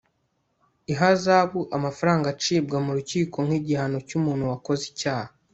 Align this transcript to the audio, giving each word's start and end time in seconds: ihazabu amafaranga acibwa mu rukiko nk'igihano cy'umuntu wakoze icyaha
ihazabu 0.93 1.59
amafaranga 1.77 2.25
acibwa 2.33 2.77
mu 2.85 2.91
rukiko 2.97 3.37
nk'igihano 3.47 3.97
cy'umuntu 4.07 4.43
wakoze 4.51 4.83
icyaha 4.91 5.31